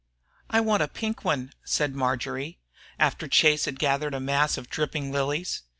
[0.49, 2.57] "I want a pink one," said Marjory,
[2.97, 5.61] after Chase had gathered a mass of dripping lilies.